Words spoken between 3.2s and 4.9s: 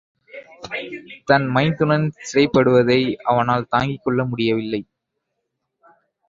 அவனால் தாங்கிக் கொள்ள முடியவில்லை.